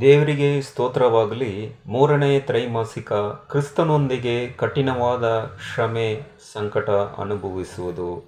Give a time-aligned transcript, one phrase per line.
[0.00, 1.76] ದೇವರಿಗೆ ಸ್ತೋತ್ರವಾಗಲಿ.
[1.86, 6.22] ಮೂರನೇ ತ್ರೈಮಾಸಿಕ ಕ್ರಿಸ್ತನೊಂದಿಗೆ ಕಠಿಣವಾದ ಶ್ರಮೆ
[6.52, 8.24] ಸಂಕಟ ಅನುಭವಿಸುವುದು.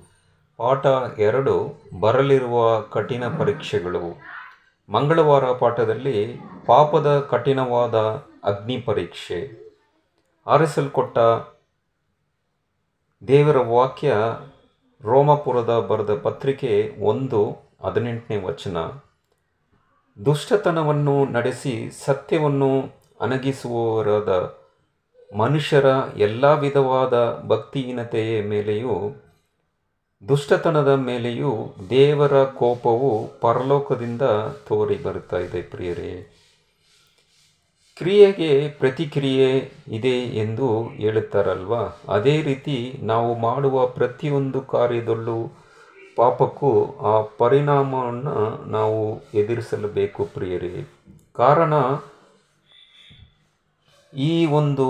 [0.57, 0.87] ಪಾಠ
[1.19, 4.21] ಎರಡು, ಬರಲಿರುವ ಕಠಿಣ ಪರೀಕ್ಷೆಗಳು.
[4.93, 7.95] ಮಂಗಳವಾರ ಪಾಠದಲ್ಲಿ ಪಾಪದ ಕಠಿಣವಾದ
[8.45, 9.65] ಅಗ್ನಿ ಪರೀಕ್ಷೆ.
[10.47, 11.19] ಆರಿಸಲ್ಕೊಟ್ಟ
[13.29, 14.15] ದೇವರ ವಾಕ್ಯ
[15.03, 18.77] ರೋಮಪುರದ ಬರೆದ ಪತ್ರಿಕೆ ಒಂದು, ಹದಿನೆಂಟನೇ ವಚನ.
[20.25, 22.83] ದುಷ್ಟತನವನ್ನು ನಡೆಸಿ ಸತ್ಯವನ್ನು
[23.21, 24.55] ಅನಗಿಸುವವರಾದ
[25.37, 29.23] ಮನುಷ್ಯರ ಎಲ್ಲ ವಿಧವಾದ ಭಕ್ತಿಹೀನತೆಯ ಮೇಲೆಯೂ,
[30.29, 34.23] ದುಷ್ಟತನದ ಮೇಲೆಯೂ ದೇವರ ಕೋಪವು ಪರಲೋಕದಿಂದ
[34.69, 36.31] ತೋರಿ ಬರುತ್ತಾ ಇದೆ ಪ್ರಿಯರೇ.
[37.97, 41.75] ಕ್ರಿಯೆಗೆ ಪ್ರತಿಕ್ರಿಯೆ ಇದೆ ಎಂದು ಹೇಳುತ್ತಾರಲ್ವ?
[42.13, 45.51] ಅದೇ ರೀತಿ ನಾವು ಮಾಡುವ ಪ್ರತಿಯೊಂದು ಕಾರ್ಯದಲ್ಲೂ
[46.17, 46.71] ಪಾಪಕ್ಕೂ
[47.11, 49.01] ಆ ಪರಿಣಾಮವನ್ನು ನಾವು
[49.35, 50.89] ಎದುರಿಸಲೇಬೇಕು ಪ್ರಿಯರೇ.
[51.35, 51.73] ಕಾರಣ,
[54.17, 54.87] ಈ ಒಂದು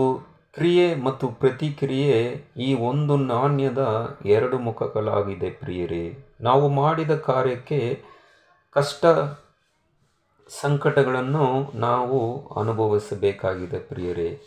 [0.55, 2.19] ಕ್ರಿಯೆ ಮತ್ತು ಪ್ರತಿಕ್ರಿಯೆ
[2.57, 3.83] ಈ ಒಂದು ನಾಣ್ಯದ
[4.27, 6.05] ಎರಡು ಮುಖಗಳಾಗಿದೆ ಪ್ರಿಯರೇ.
[6.41, 7.81] ನಾವು ಮಾಡಿದ ಕಾರ್ಯಕ್ಕೆ
[8.71, 9.07] ಕಷ್ಟ
[10.49, 12.21] ಸಂಕಟಗಳನ್ನು ನಾವು
[12.61, 14.41] ಅನುಭವಿಸಬೇಕಾಗಿದೆ ಪ್ರಿಯರೇ.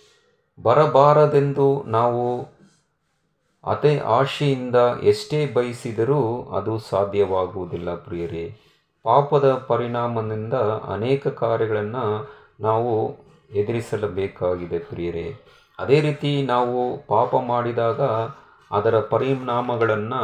[0.59, 2.23] ಬರಬಾರದೆಂದು ನಾವು
[3.63, 8.55] ಅದೇ ಆಶೆಯಿಂದ ಎಷ್ಟೇ ಬಯಸಿದರೂ ಅದು ಸಾಧ್ಯವಾಗುವುದಿಲ್ಲ ಪ್ರಿಯರೇ.
[9.03, 10.53] ಪಾಪದ ಪರಿಣಾಮದಿಂದ
[10.93, 12.05] ಅನೇಕ ಕಾರ್ಯಗಳನ್ನು
[12.59, 13.17] ನಾವು
[13.55, 15.33] ಎದುರಿಸಲೇಬೇಕಾಗಿದೆ ಪ್ರಿಯರೇ.
[15.79, 18.01] ಅದೇ ರೀತಿ ನಾವು ಪಾಪ ಮಾಡಿದಾಗ
[18.71, 20.23] ಅದರ ಪರಿಣಾಮಗಳನ್ನು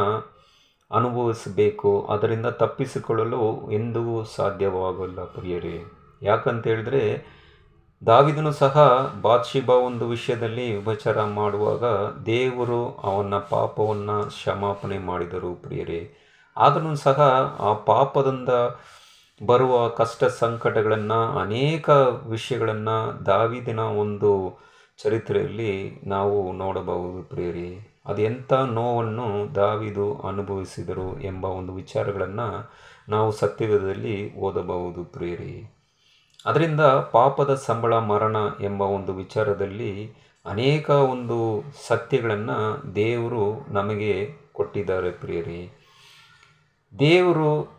[0.92, 5.84] ಅನುಭವಿಸಬೇಕು, ಅದರಿಂದ ತಪ್ಪಿಸಿಕೊಳ್ಳಲು ಎಂದೂ ಸಾಧ್ಯವಾಗಲ್ಲ ಪ್ರಿಯರೇ.
[6.22, 7.34] ಯಾಕಂತ ಹೇಳಿದ್ರೆ
[8.06, 11.84] ದಾವಿದನು ಸಹ ಬಾದ್ಶಿಬ ಒಂದು ವಿಷಯದಲ್ಲಿ ಉಪಚಾರ ಮಾಡುವಾಗ
[12.26, 16.14] ದೇವರು ಅವನ ಪಾಪವನ್ನು ಕ್ಷಮಾಪಣೆ ಮಾಡಿದರು ಪ್ರಿಯರೇ.
[16.56, 17.20] ಆದರೂ ಸಹ
[17.60, 18.48] ಆ ಪಾಪದಿಂದ
[19.46, 21.88] ಬರುವ ಕಷ್ಟ ಸಂಕಟಗಳನ್ನು, ಅನೇಕ
[22.28, 24.58] ವಿಷಯಗಳನ್ನು ದಾವಿದಿನ ಒಂದು
[25.02, 28.00] ಚರಿತ್ರೆಯಲ್ಲಿ ನಾವು ನೋಡಬಹುದು ಪ್ರಿಯರೇ.
[28.06, 32.70] ಅದೆಂಥ ನೋವನ್ನು ದಾವಿದು ಅನುಭವಿಸಿದರು ಎಂಬ ಒಂದು ವಿಚಾರಗಳನ್ನು
[33.08, 35.73] ನಾವು ಸತ್ಯವೇದದಲ್ಲಿ ಓದಬಹುದು ಪ್ರಿಯರೇ.
[36.46, 40.12] ಅದರಿಂದ ಪಾಪದ ಸಂಬಳ ಮರಣ ಎಂಬ ಒಂದು ವಿಚಾರದಲ್ಲಿ
[40.46, 45.72] ಅನೇಕ ಒಂದು ಸತ್ಯಗಳನ್ನು ದೇವರು ನಮಗೆ ಕೊಟ್ಟಿದ್ದಾರೆ ಪ್ರಿಯರಿ.
[46.98, 47.74] ದೇವರು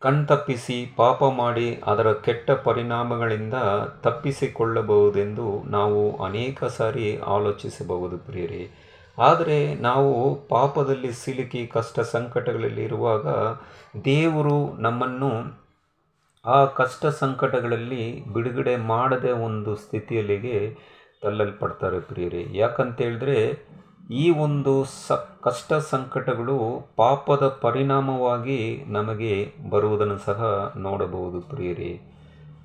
[0.00, 3.54] ಕಣ್ತಪ್ಪಿಸಿ ಪಾಪ ಮಾಡಿ ಅದರ ಕೆಟ್ಟ ಪರಿಣಾಮಗಳಿಂದ
[4.00, 8.70] ತಪ್ಪಿಸಿಕೊಳ್ಳಬಹುದೆಂದು ನಾವು ಅನೇಕ ಸಾರಿ ಆಲೋಚಿಸಬಹುದು ಪ್ರಿಯರಿ.
[9.18, 13.26] ಆದರೆ ನಾವು ಪಾಪದಲ್ಲಿ ಸಿಲುಕಿ ಕಷ್ಟ ಸಂಕಟಗಳಲ್ಲಿ ಇರುವಾಗ
[14.04, 15.63] ದೇವರು ನಮ್ಮನ್ನು
[16.46, 20.76] ಆ ಕಷ್ಟ ಸಂಕಟಗಳಲ್ಲಿ ಬಿಡುಗಡೆ ಮಾಡದೆ ಒಂದು ಸ್ಥಿತಿಯಲ್ಲಿಗೆ
[21.22, 22.46] ತಳ್ಳಲ್ಪಡ್ತಾರೆ ಪ್ರಿಯರೇ.
[22.54, 23.58] ಯಾಕಂತೇಳಿದ್ರೆ,
[24.10, 32.00] ಈ ಒಂದು ಸ, ಕಷ್ಟ ಸಂಕಟಗಳು ಪಾಪದ ಪರಿಣಾಮವಾಗಿ ನಮಗೆ ಬರುವುದನ್ನು ಸಹ ನೋಡಬಹುದು ಪ್ರಿಯರೇ.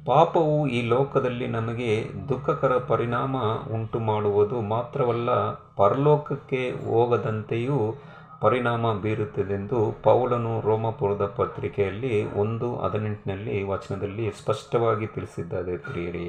[0.06, 3.36] ಪಾಪವು ಈ ಲೋಕದಲ್ಲಿ ನಮಗೆ ದುಃಖಕರ ಪರಿಣಾಮ
[3.74, 7.96] ಉಂಟು ಮಾಡುವುದು ಮಾತ್ರವಲ್ಲ, ಪರಲೋಕಕ್ಕೆ ಹೋಗದಂತೆಯೂ
[8.40, 16.28] ಪರಿಣಾಮ ಬೀರುತ್ತದೆಂದು ಪೌಲನು ರೋಮಪುರದ ಪತ್ರಿಕೆಯಲ್ಲಿ ಒಂದು ಹದಿನೆಂಟಿನಲ್ಲಿ ವಚನದಲ್ಲಿ ಸ್ಪಷ್ಟವಾಗಿ ತಿಳಿಸಿದ್ದಾರೆ ಪ್ರಿಯರಿ.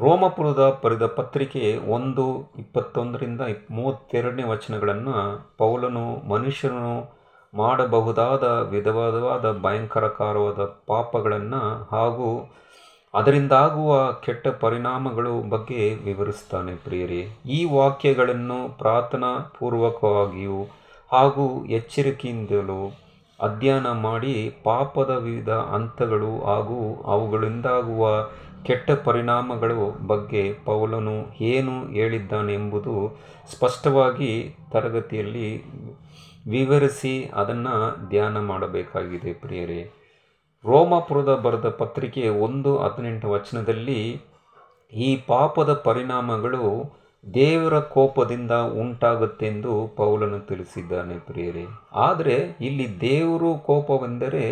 [0.00, 3.40] ರೋಮಪುರದ ಪರಿದ ಪತ್ರಿಕೆ ಒಂದು, ಇಪ್ಪತ್ತೊಂದರಿಂದ
[3.70, 5.16] ಮೂವತ್ತೆರಡನೇ ವಚನಗಳನ್ನು
[5.58, 7.18] ಪೌಲನು ಮನುಷ್ಯನು
[7.54, 12.54] ಮಾಡಬಹುದಾದ ವಿಧವಾದವಾದ ಭಯಂಕರಕಾರವಾದ ಪಾಪಗಳನ್ನು ಹಾಗೂ
[13.14, 17.28] ಅದರಿಂದಾಗುವ ಕೆಟ್ಟ ಪರಿಣಾಮಗಳು ಬಗ್ಗೆ ವಿವರಿಸ್ತಾನೆ ಪ್ರಿಯರೇ.
[17.46, 20.62] ಈ ವಾಕ್ಯಗಳನ್ನು ಪ್ರಾರ್ಥನಾ ಪೂರ್ವಕವಾಗಿಯೂ
[21.12, 22.80] ಹಾಗೂ ಎಚ್ಚರಿಕೆಯಿಂದಲೂ
[23.42, 28.28] ಅಧ್ಯಯನ ಮಾಡಿ ಪಾಪದ ವಿವಿಧ ಹಂತಗಳು ಹಾಗೂ ಅವುಗಳಿಂದಾಗುವ
[28.62, 32.94] ಕೆಟ್ಟ ಪರಿಣಾಮಗಳು ಬಗ್ಗೆ ಪೌಲನು ಏನು ಹೇಳಿದ್ದಾನೆಂಬುದು
[33.52, 35.64] ಸ್ಪಷ್ಟವಾಗಿ ತರಗತಿಯಲ್ಲಿ
[36.48, 37.76] ವಿವರಿಸಿ ಅದನ್ನು
[38.08, 39.80] ಧ್ಯಾನ ಮಾಡಬೇಕಾಗಿದೆ ಪ್ರಿಯರೇ.
[40.64, 44.20] ರೋಮಾಪುರದ ಬರೆದ ಪತ್ರಿಕೆ ಒಂದು ಹದಿನೆಂಟು ವಚನದಲ್ಲಿ,
[44.92, 46.64] ಈ ಪಾಪದ ಪರಿಣಾಮಗಳು
[47.34, 51.64] ದೇವರ ಕೋಪದಿಂದ ಉಂಟಾಗುತ್ತೆಂದು ಪೌಲನು ತಿಳಿಸಿದ್ದಾನೆ ಪ್ರಿಯರೇ.
[51.94, 54.44] ಆದರೆ ಇಲ್ಲಿ ದೇವರು ಕೋಪವೆಂದರೆ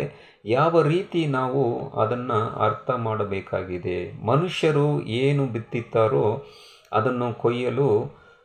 [0.45, 4.25] ಯಾವ ರೀತಿ ನಾವು ಅದನ್ನು ಅರ್ಥ ಮಾಡಬೇಕಾಗಿದೆ?
[4.25, 6.45] ಮನುಷ್ಯರು ಏನು ಬಿತ್ತಿತ್ತಾರೋ
[6.93, 7.89] ಅದನ್ನು ಕೊಯ್ಯಲು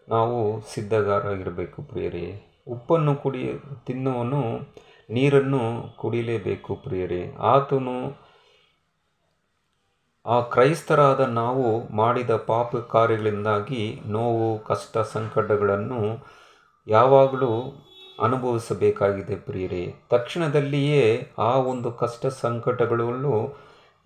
[0.08, 0.38] ನಾವು
[0.74, 2.26] ಸಿದ್ಧಗಾರಾಗಿರಬೇಕು ಪ್ರಿಯರೇ.
[2.68, 3.50] ಉಪ್ಪನ್ನು ಕುಡಿಯ
[3.86, 4.42] ತಿನ್ನುವನು
[5.10, 7.34] ನೀರನ್ನು ಕುಡಿಯಲೇಬೇಕು ಪ್ರಿಯರೇ.
[7.38, 8.18] ಆತನು
[10.26, 16.26] ಆ ಕ್ರೈಸ್ತರಾದ ನಾವು ಮಾಡಿದ ಪಾಪ ಕಾರ್ಯಗಳಿಂದಾಗಿ ನೋವು, ಕಷ್ಟ, ಸಂಕಟಗಳನ್ನು
[16.86, 17.84] ಯಾವಾಗಲೂ
[18.22, 19.94] ಅನುಭವಿಸಬೇಕಾಗಿದೆ ಪ್ರಿಯರೇ.
[20.10, 23.56] ತಕ್ಷಣದಲ್ಲಿಯೇ ಆ ಒಂದು ಕಷ್ಟ ಸಂಕಟಗಳನ್ನು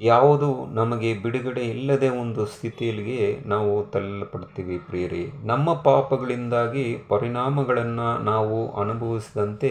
[0.01, 5.23] ಯಾವುದು ನಮಗೆ ಬಿಡುಗಡೆ ಇಲ್ಲದೆ ಒಂದು ಸ್ಥಿತಿಯಲ್ಲಿಗೆ ನಾವು ತಳ್ಳಲ್ಪಡ್ತೀವಿ ಪ್ರಿಯರಿ.
[5.45, 9.71] ನಮ್ಮ ಪಾಪಗಳಿಂದಾಗಿ ಪರಿಣಾಮಗಳನ್ನು ನಾವು ಅನುಭವಿಸಿದಂತೆ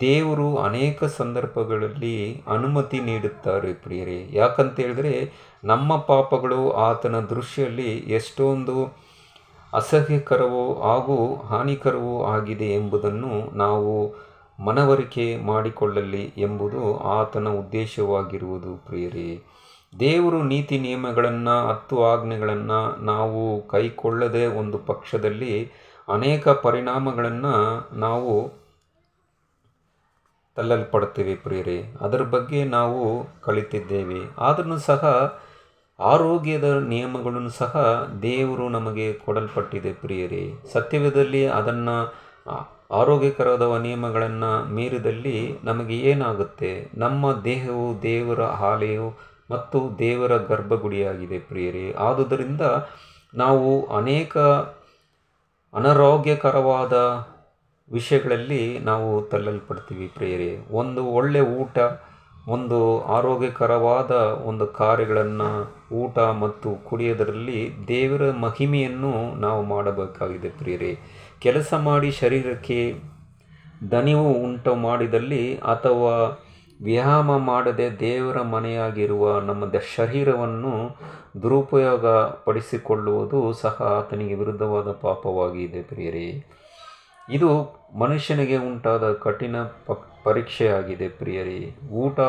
[0.00, 2.16] ದೇವರು ಅನೇಕ ಸಂದರ್ಭಗಳಲ್ಲಿ
[2.48, 4.28] ಅನುಮತಿ ನೀಡುತ್ತಾರೆ ಪ್ರಿಯರಿ.
[4.32, 5.14] ಯಾಕಂತ ಹೇಳಿದ್ರೆ
[5.64, 7.90] ನಮ್ಮ ಪಾಪಗಳು ಆತನ ದೃಶ್ಯದಲ್ಲಿ
[8.20, 8.78] ಎಷ್ಟೊಂದು
[9.74, 13.92] ಅಸಹ್ಯಕರವೂ ಹಾಗೂ ಹಾನಿಕರವೂ ಆಗಿದೆ ಎಂಬುದನ್ನು ನಾವು
[14.64, 19.42] ಮನವರಿಕೆ ಮಾಡಿಕೊಳ್ಳಲಿ ಎಂಬುದು ಆತನ ಉದ್ದೇಶವಾಗಿರುವುದು ಪ್ರಿಯರೇ.
[20.00, 25.70] ದೇವರು ನೀತಿ ನಿಯಮಗಳನ್ನು ಹತ್ತು ಆಜ್ಞೆಗಳನ್ನು ನಾವು ಕೈಕೊಳ್ಳದೆ ಒಂದು ಪಕ್ಷದಲ್ಲಿ
[26.08, 28.52] ಅನೇಕ ಪರಿಣಾಮಗಳನ್ನು ನಾವು
[30.56, 31.94] ತಳ್ಳಲ್ಪಡ್ತೇವೆ ಪ್ರಿಯರೇ.
[32.00, 34.20] ಅದರ ಬಗ್ಗೆ ನಾವು ಕಲಿತಿದ್ದೇವೆ.
[34.38, 35.32] ಆದರೂ ಸಹ
[36.00, 40.52] ಆರೋಗ್ಯದ ನಿಯಮಗಳನ್ನು ಸಹ ದೇವರು ನಮಗೆ ಕೊಡಲ್ಪಟ್ಟಿದೆ ಪ್ರಿಯರೇ.
[40.72, 42.30] ಸತ್ಯವೇದಲ್ಲಿ ಅದನ್ನು
[42.90, 46.88] ಆರೋಗ್ಯಕರದ ನಿಯಮಗಳನ್ನು ಮೀರಿದಲ್ಲಿ ನಮಗೆ ಏನಾಗುತ್ತೆ?
[46.94, 49.18] ನಮ್ಮ ದೇಹವು ದೇವರ ಆಲಯವು
[49.50, 51.92] ಮತ್ತು ದೇವರ ಗರ್ಭಗುಡಿಯಾಗಿದೆ ಪ್ರಿಯರೇ.
[51.92, 52.60] ಆದುದರಿಂದ
[53.34, 54.36] ನಾವು ಅನೇಕ
[55.74, 56.92] ಅನಾರೋಗ್ಯಕರವಾದ
[57.92, 60.66] ವಿಷಯಗಳಲ್ಲಿ ನಾವು ತಳ್ಳಲ್ಪಡ್ತೀವಿ ಪ್ರಿಯರೇ.
[60.70, 61.78] ಒಂದು ಒಳ್ಳೆಯ ಊಟ
[62.52, 62.78] ಒಂದು
[63.16, 64.10] ಆರೋಗ್ಯಕರವಾದ
[64.50, 65.48] ಒಂದು ಕಾರ್ಯಗಳನ್ನು
[66.02, 70.92] ಊಟ ಮತ್ತು ಕುಡಿಯೋದರಲ್ಲಿ ದೇವರ ಮಹಿಮೆಯನ್ನು ನಾವು ಮಾಡಬೇಕಾಗಿದೆ ಪ್ರಿಯರೇ.
[71.42, 72.80] ಕೆಲಸ ಮಾಡಿ ಶರೀರಕ್ಕೆ
[73.90, 76.14] ದಣಿವು ಉಂಟು ಮಾಡಿದಲ್ಲಿ ಅಥವಾ
[76.82, 79.64] ವ್ಯಾಯಾಮ ಮಾಡದೆ ದೇವರ ಮನೆಯಾಗಿರುವ ನಮ್ಮ
[79.96, 80.74] ಶರೀರವನ್ನು
[81.42, 82.06] ದುರುಪಯೋಗ
[82.46, 86.28] ಪಡಿಸಿಕೊಳ್ಳುವುದು ಸಹ ಆತನಿಗೆ ವಿರುದ್ಧವಾದ ಪಾಪವಾಗಿದೆ ಪ್ರಿಯರೇ.
[87.30, 89.56] ಇದು ಮನುಷ್ಯನಿಗೆ ಉಂಟಾದ ಕಠಿಣ
[90.24, 91.76] ಪರೀಕ್ಷೆಯಾಗಿದೆ ಪ್ರಿಯರಿ.
[91.90, 92.20] ಊಟ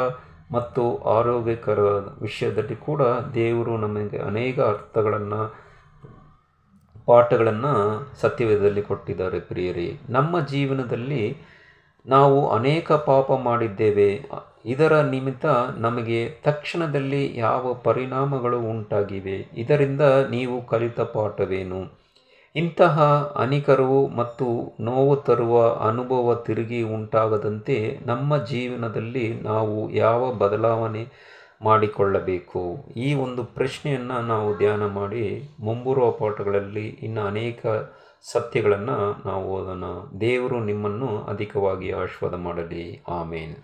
[0.52, 1.80] ಮತ್ತು ಆರೋಗ್ಯಕರ
[2.22, 3.02] ವಿಷಯದಲ್ಲಿ ಕೂಡ
[3.34, 5.56] ದೇವರು ನಮಗೆ ಅನೇಕ ಅರ್ಥಗಳನ್ನು,
[7.06, 10.00] ಪಾಠಗಳನ್ನು ಸತ್ಯವೇದದಲ್ಲಿ ಕೊಟ್ಟಿದ್ದಾರೆ ಪ್ರಿಯರಿ.
[10.10, 11.38] ನಮ್ಮ ಜೀವನದಲ್ಲಿ
[12.06, 14.26] ನಾವು ಅನೇಕ ಪಾಪ ಮಾಡಿದ್ದೇವೆ.
[14.66, 15.46] ಇದರ ನಿಮಿತ್ತ
[15.78, 19.48] ನಮಗೆ ತಕ್ಷಣದಲ್ಲಿ ಯಾವ ಪರಿಣಾಮಗಳು ಉಂಟಾಗಿವೆ.
[19.54, 22.01] ಇದರಿಂದ ನೀವು ಕಲಿತ ಪಾಠವೇನು?
[22.56, 23.02] ಇಂತಹ
[23.36, 31.08] ಅನಿಕರು ಮತ್ತು ನೋವು ತರುವ ಅನುಭವ ತಿರುಗಿ ಉಂಟಾಗದಂತೆ ನಮ್ಮ ಜೀವನದಲ್ಲಿ ನಾವು ಯಾವ ಬದಲಾವಣೆ
[31.62, 32.86] ಮಾಡಿಕೊಳ್ಳಬೇಕು?
[32.98, 37.68] ಈ ಒಂದು ಪ್ರಶ್ನೆಯನ್ನು ನಾವು ಧ್ಯಾನ ಮಾಡಿ ಮುಂಬರುವ ಪಾಠಗಳಲ್ಲಿ ಇನ್ನು ಅನೇಕ
[38.32, 39.84] ಸತ್ಯಗಳನ್ನು ನಾವು ಓದೋಣ.
[40.22, 43.04] ದೇವರು ನಿಮ್ಮನ್ನು ಅಧಿಕವಾಗಿ ಆಶೀರ್ವಾದ ಮಾಡಲಿ.
[43.08, 43.56] ಆಮೇನ್.